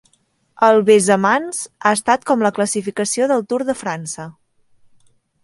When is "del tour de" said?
3.33-3.77